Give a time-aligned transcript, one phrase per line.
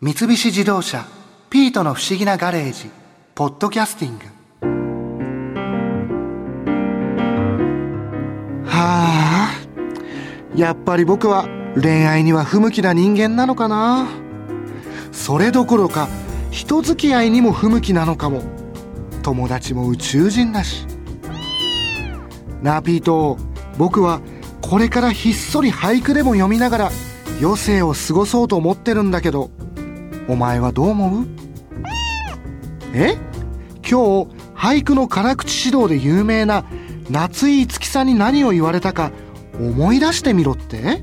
[0.00, 1.04] 三菱自動車
[1.50, 2.88] 「ピートの不思議なガレージ」
[3.34, 4.26] 「ポッドキャスティング」
[8.64, 9.50] はあ
[10.54, 14.06] やっぱり僕は恋愛には不向きな人間なのかな。
[15.10, 16.08] それどころか
[16.52, 18.42] 人付き合いにも不向きなのかも。
[19.24, 20.86] 友達も宇宙人だし。
[22.62, 23.36] なあピート。
[23.76, 24.20] 僕は
[24.60, 26.92] これからひっそり俳句でも読みながら
[27.42, 29.50] 余生を過ごそうと思ってるんだけど。
[30.28, 31.26] お前はどう思う？
[32.94, 33.16] え？
[33.82, 36.66] 今日俳句の辛口指導で有名な
[37.08, 39.10] 夏井いつきさんに何を言われたか
[39.58, 41.02] 思い出してみろって？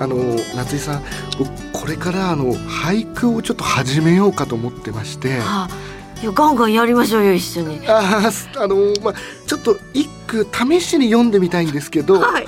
[0.00, 0.16] あの
[0.56, 1.02] 夏井さん
[1.38, 5.40] 僕これからあの俳句をちょっと始めようかと思ってまして。
[5.40, 7.86] はあ、いやガンガンやりましょうよ一緒に。
[7.86, 9.14] ああのまあ
[9.46, 12.46] ちょっと一句試しに読んでみたいんですけど、はい。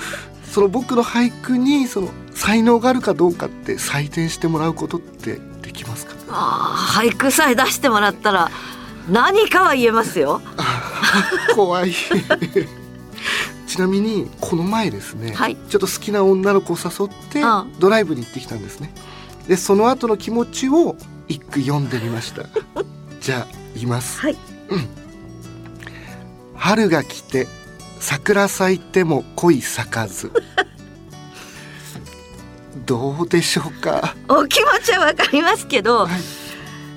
[0.53, 6.13] その僕の俳句にその才能があるかどうかって採点してもらうことってできますか？
[6.29, 8.51] ああ俳句さえ出してもらったら
[9.09, 10.41] 何かは言えますよ。
[11.55, 11.93] 怖い。
[13.65, 15.57] ちなみにこの前ですね、はい。
[15.69, 17.73] ちょっと好きな女の子を誘ってうん。
[17.79, 18.93] ドライブに行ってきたんですね。
[19.47, 20.95] でその後の気持ちを
[21.27, 22.43] 一句読んでみました。
[23.21, 24.19] じゃあ言います。
[24.19, 24.37] はい。
[26.55, 27.47] 春が来て
[27.99, 30.31] 桜咲いても恋咲かず。
[32.85, 34.15] どうでしょうか？
[34.27, 36.11] お気持ちはわかりますけど、はい。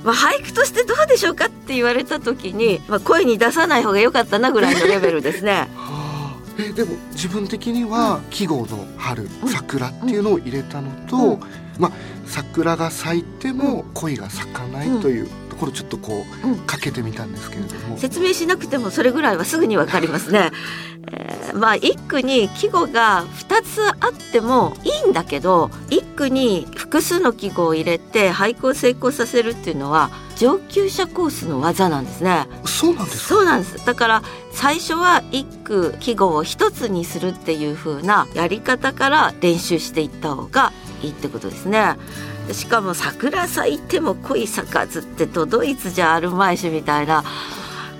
[0.04, 5.68] まあ俳句としてどうでしょうかって言われた時に、まあ声に出さない方が良かったなぐらいのレベルですね。
[5.76, 6.36] はあ。
[6.58, 11.40] えでも自分的には季語の春、桜っていうのを入れたのと、うん。
[11.78, 11.92] まあ
[12.26, 20.50] 桜が咲いても恋が咲かないというところをちょっとこう、うんかけてみたんですけれども、説明しなくてもそれぐらいはすぐにわかりますね。
[21.12, 32.46] えーまあ一句に季語が2つあってもいいんだけど一句に複数の季語を入れて俳句を成功させるっていうのは上級者コースの技なんですね。
[32.64, 33.28] そうなんですか？
[33.28, 34.22] そうなんですだから
[34.52, 40.72] 最初は一句季語を一つにするっていう風なやり方から練習していった方が
[41.02, 41.94] いいってことですね。
[42.52, 47.24] しかも桜咲いても恋咲かずってとドイツじゃあるまいしみたいな。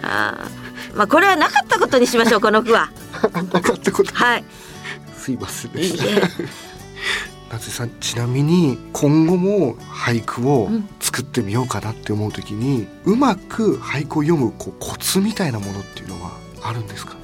[0.03, 2.91] あーまあこれはなかったことにしましょうこの句は。
[3.53, 4.15] なかったこと。
[4.15, 4.45] はい。
[5.17, 6.05] すいませんでした。
[6.05, 6.23] え。
[7.51, 10.89] 夏井さんちなみに今後も俳句をうん。
[11.01, 16.33] 作ってみようかなって思う時に、うまく俳句を読むこうコツみたいなものっていうのは
[16.63, 17.21] あるんですかね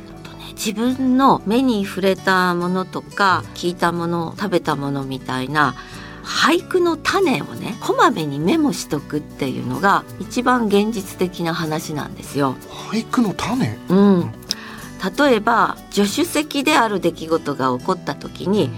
[0.65, 5.75] 自分の目に触れたものとか聞いたもの食べたものみたいな
[6.23, 12.57] 俳句の種をねこまめにメモしとくっていうのが一番現実的な話なんですよ。
[12.91, 13.77] 俳句の種？
[13.89, 14.33] うん、
[15.19, 18.71] 例えば助手席である出来事が起こった時に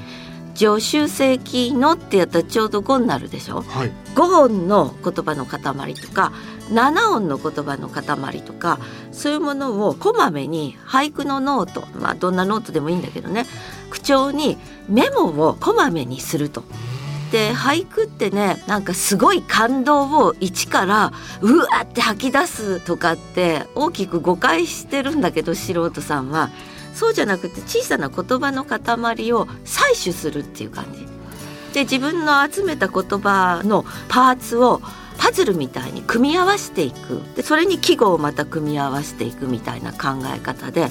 [0.55, 3.63] 助手席のってやったらちょうど5になるでしょ？
[3.63, 6.33] はい5音の言葉の塊とか
[6.71, 8.79] 7音の言葉の塊とか
[9.13, 13.45] そういうものをこまめに俳句のノートまあどんなノートでもいいんだけどね
[13.91, 14.57] 口調に
[14.89, 16.63] メモをこまめにすると。
[17.35, 26.51] で俳句ってねなんかすごい感動を一からうわって吐き出すとかって大きく誤解してるんだけど素人さんは
[26.95, 31.09] そうじゃなくて小さな言葉の塊を採取するっていう感じ。
[31.75, 34.81] で自分の集めた言葉のパーツを
[35.19, 37.23] パズルみたいに組み合わせていく。
[37.37, 40.91] でそれに季語をまた組み合わせていくみたいな考え方で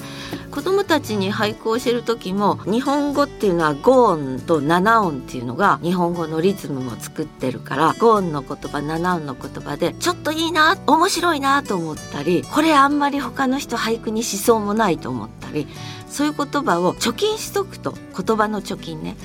[0.50, 15.66] 子どもたちに俳句を教える時も日本語っていうのは5音と7音っていうのが日本語のリズムを作ってるから5音の言葉7音の言葉でちょっといいな面白いなと思ったりこれあんまり他の人俳句にしそうもないと思ったり
[16.08, 19.16] そういう言葉を貯金しとくと言葉の貯金ね。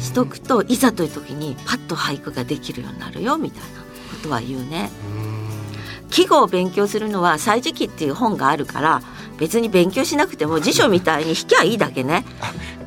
[0.00, 3.91] しとくといざという時にパッと俳句ができるようになるよみたいな。
[4.22, 4.90] とは言うね。
[6.10, 9.02] 季語を勉強するのは「歳時記」っていう本があるから
[9.38, 12.26] 別に勉強しなくても辞書みたいに引きゃいいだけね。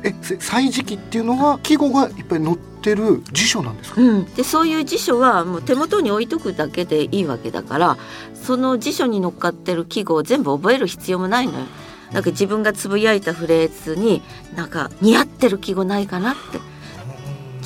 [0.04, 4.00] えせ歳時記っていうのは季語がいっぱい載ってる辞書なんですか？
[4.00, 7.96] うん、でそういう辞書はもう手元に置いとくだけでいいわけだから
[8.34, 11.66] その辞書に乗っかってる季語を全部覚える必要もないのよ。
[12.12, 14.22] なんか自分がつぶやいたフレーズに
[14.54, 16.60] なんか似合ってる季語ないかなって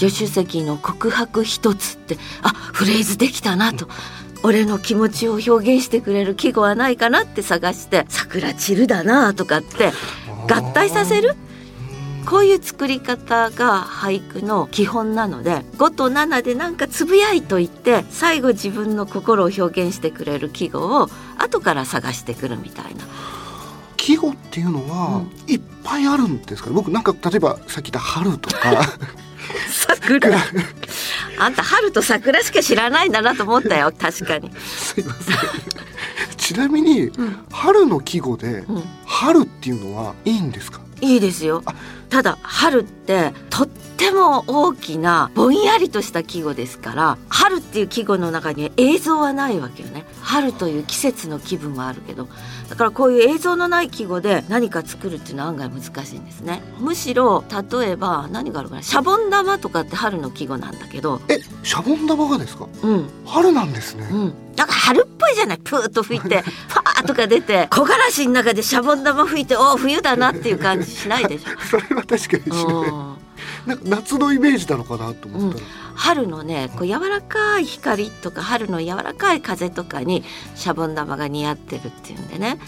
[0.01, 3.87] 助手席の告白一つってあフレーズできたなと。
[4.43, 9.93] 俺の気持ちを表現してくれる季語はないかなって探して「桜散るだな」とかって
[10.49, 11.37] 合体させる？
[12.25, 23.05] こういう作り方が俳句の基本なので5と7でなんかつぶやいといて最後自分の心を表現してくれる季語を後から探してくるみたいな。
[23.99, 26.71] 季語っていうのは、いっぱいあるんですか？
[26.71, 28.81] 僕なんか例えばさっき言った春とか
[29.69, 30.37] 桜。
[31.39, 33.93] あんた春と桜しか知らないんだなと思ったよ。
[33.97, 34.51] 確かに。
[34.59, 35.37] すいません。
[36.37, 37.11] ちなみに、
[37.51, 38.85] 春の季語で、うん。
[39.07, 40.81] 春っていうのはいいんですか？
[41.01, 41.63] いいですよ。
[42.09, 50.05] ただ春ってとっても大きなぼんやりとした季語ですから春っていう季語の中には映像はないわけよね。
[50.23, 52.29] 春という季節の気分はあるけど
[52.69, 56.63] だからこういう映像のない季語で何か作るっていうのは案外難しいんですね。
[56.81, 58.83] むしろ例えば何があるかな。
[58.83, 61.21] シャボン玉とかって春の季語なんだけど。
[61.29, 62.67] えシャボン玉がですか？
[62.83, 63.09] うん。
[63.27, 64.35] 春なんですね、うん。
[64.57, 65.59] なんか春っぽいじゃない。
[65.59, 71.59] プーッと吹いてファ ーとか出て木枯らしの中でシャボン玉吹いておお冬だなっていう感じしないでしょ。
[71.65, 72.65] それは確かにしない。
[72.65, 73.30] うん
[73.67, 75.65] なんか夏のイメージなのかなと思ったら、
[75.95, 82.59] 春のねこう柔らかい光とか春の柔らかい風とかにシャボン玉が似合ってるっていうんでね。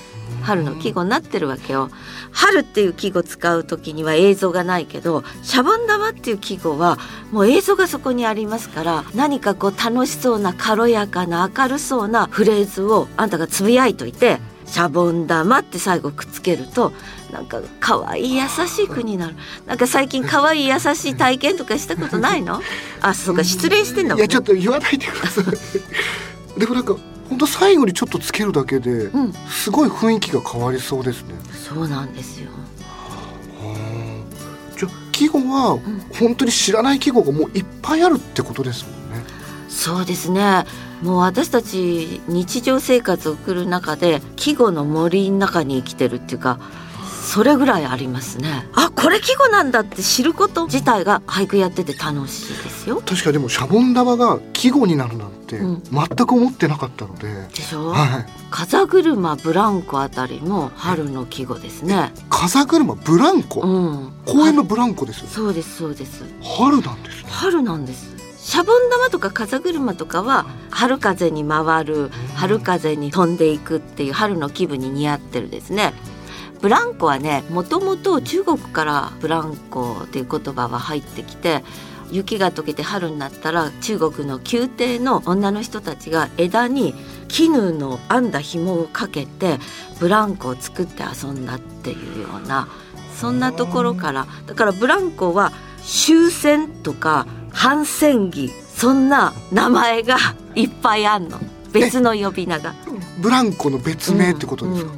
[0.42, 1.90] 春の季語になってるわけよ。
[2.32, 6.98] 春っていう季語使う時には映像がないけどシャボン玉っていう季語は
[7.30, 16.92] もう映像がそこにありますから何かこう楽しそうな軽やかな明るそうなフレーズをあんたがつぶやいといてシャボン玉って最後くっつけると
[17.32, 19.36] なんか可愛い優しい国になる。
[19.66, 22.60] なんか最近可愛い優しい体験とかしたことないの？
[23.00, 25.44] あそうか失礼してんだもん、ね、いやちょっと言わないでください。
[26.60, 26.96] でもなんか
[27.28, 29.32] 本当最後にちょっとつけるだけで、うん。
[29.48, 31.34] すごい雰囲気が変わりそうですね。
[31.68, 32.50] そうなんですよ。
[34.78, 35.80] じゃあ季語はん。
[36.18, 39.01] 本当に知らない季語がもういっぱいあるってことですもんね
[39.72, 40.64] そうですね。
[41.02, 46.60] もう私たち日常生活を送る中で季語の森の中に生きてるっていうか
[47.24, 48.68] それぐらいありますね。
[48.74, 53.02] あこれ季語なんだって知ること自体が俳句やってて楽しいですよ。
[53.04, 55.82] 確かにでもシャボン玉が季語になるなんてうん。
[55.82, 62.12] 全く思ってなかったので、でしょ、はい風車ブランコあたりも春の季語ですね。
[62.28, 64.12] 風車ブランコ、うん。
[64.26, 66.24] 公園のブランコですそうですそうです。
[66.42, 67.30] 春なんですね。
[67.30, 75.94] 春なんですシャボン玉とか風車とかは春風に回る春風に飛んでいくっていう春の気分に似合ってるですね。
[76.60, 81.62] ブランコはねもともと中国からブランコっていう言葉は入ってきて
[82.10, 86.94] 雪が溶けて春になったら中国の宮廷の女の人たちが枝に
[87.28, 89.58] 絹の編んだ紐をかけて
[90.00, 92.66] ブランコを作って遊んだっていうような
[93.14, 94.26] そんなところから。
[94.46, 95.52] だからブランコは
[95.84, 97.26] 終戦とか
[97.62, 100.16] 反戦儀そんな名前が
[100.56, 101.38] いっぱいあんの。
[101.72, 102.74] 別の呼び名が。
[103.20, 104.92] ブランコの別名ってことですか、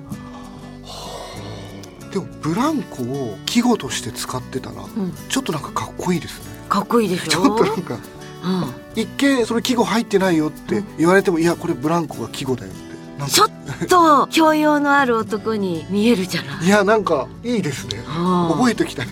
[2.02, 2.10] うん。
[2.10, 5.12] でもブランコを季語として使ってたらうん。
[5.28, 6.46] ちょっとなんかかっこいいですね。
[6.70, 7.30] かっこいいでしょ？
[7.30, 9.00] ちょっとなんかうん。
[9.00, 13.30] 一見それ季語入ってないよって言われてもいやこれブランコが季語だよって。
[13.30, 13.50] ちょっ
[13.90, 16.64] と 教養のある男に見えるじゃない？
[16.64, 18.02] いやなんかいいですね。
[18.06, 19.06] 覚覚えときたい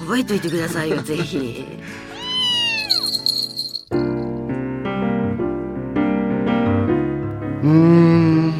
[0.00, 1.62] 覚えといてくださいよぜひ。
[7.66, 8.52] うーん。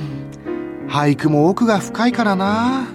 [0.88, 2.88] 俳句も奥が深いからな。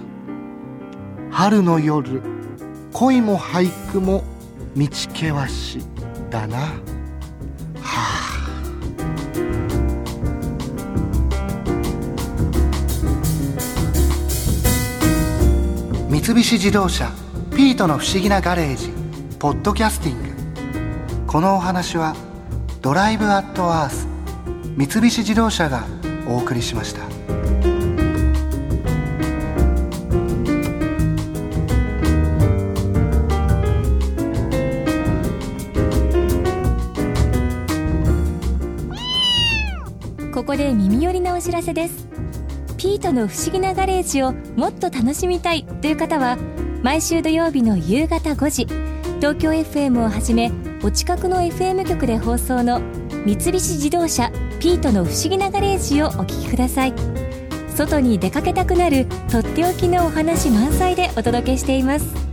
[1.30, 2.20] 春の夜
[2.92, 4.22] 恋も俳句も
[4.76, 5.78] 道険し
[6.30, 6.58] だな。
[6.58, 6.72] は
[7.82, 8.42] あ。
[16.10, 17.10] 三菱自動車
[17.56, 18.92] ピートの不思議なガレージ
[19.38, 20.32] ポッドキャスティング。
[21.26, 22.14] このお話は
[22.82, 24.06] ドライブアットアース
[24.76, 25.84] 三菱自動車が
[26.32, 27.02] お送りしました。
[40.32, 42.08] ここで耳寄りなお知らせです。
[42.78, 46.36] ピートの不思議なガレージをもっと楽しみたいという方は
[46.82, 48.66] 毎週土曜日の夕方5時
[49.18, 50.50] 東京 FM をはじめ
[50.82, 52.80] お近くの FM 局で放送の
[53.24, 54.32] 三菱自動車
[54.62, 56.94] ピートの不思議なガレージをお聞きください。
[57.74, 62.31] 外に出かけたくなるとっておきのお話満載でお届けしています。